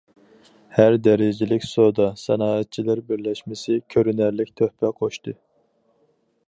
[0.77, 5.37] ھەر دەرىجىلىك سودا- سانائەتچىلەر بىرلەشمىسى كۆرۈنەرلىك تۆھپە قوشتى.